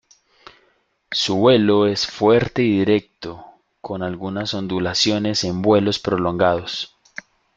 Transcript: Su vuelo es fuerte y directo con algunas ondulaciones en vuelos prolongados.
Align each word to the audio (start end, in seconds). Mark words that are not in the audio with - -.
Su 1.11 1.35
vuelo 1.35 1.85
es 1.85 2.07
fuerte 2.07 2.63
y 2.63 2.71
directo 2.79 3.45
con 3.81 4.01
algunas 4.01 4.51
ondulaciones 4.55 5.43
en 5.43 5.61
vuelos 5.61 5.99
prolongados. 5.99 6.97